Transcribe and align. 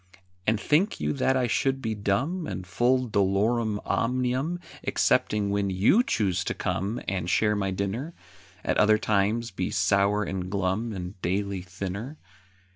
And 0.47 0.59
think 0.59 0.99
you 0.99 1.13
that 1.13 1.37
I 1.37 1.45
should 1.45 1.79
be 1.79 1.93
dumb, 1.93 2.47
And 2.47 2.65
full 2.65 3.07
dolorum 3.07 3.79
omnium, 3.85 4.59
Excepting 4.83 5.51
when 5.51 5.69
you 5.69 6.01
choose 6.01 6.43
to 6.45 6.55
come 6.55 6.99
And 7.07 7.29
share 7.29 7.55
my 7.55 7.69
dinner? 7.69 8.15
At 8.63 8.77
other 8.79 8.97
times 8.97 9.51
be 9.51 9.69
sour 9.69 10.23
and 10.23 10.49
glum 10.49 10.91
And 10.91 11.21
daily 11.21 11.61
thinner? 11.61 12.17